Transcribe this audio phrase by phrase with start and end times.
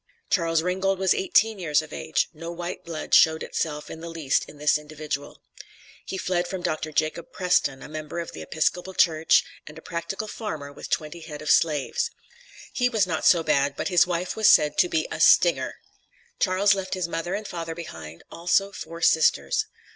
[0.31, 4.45] Charles Ringgold was eighteen years of age; no white blood showed itself in the least
[4.49, 5.43] in this individual.
[6.07, 6.91] He fled from Dr.
[6.91, 11.43] Jacob Preston, a member of the Episcopal Church, and a practical farmer with twenty head
[11.43, 12.09] of slaves.
[12.73, 15.75] "He was not so bad, but his wife was said to be a 'stinger.'"
[16.39, 19.67] Charles left his mother and father behind, also four sisters.